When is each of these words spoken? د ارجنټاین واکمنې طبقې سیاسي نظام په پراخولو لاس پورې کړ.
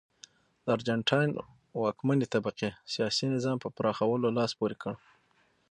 د 0.63 0.65
ارجنټاین 0.75 1.29
واکمنې 1.83 2.25
طبقې 2.33 2.69
سیاسي 2.93 3.25
نظام 3.35 3.57
په 3.61 3.69
پراخولو 3.75 4.27
لاس 4.37 4.51
پورې 4.59 4.75
کړ. 4.83 4.93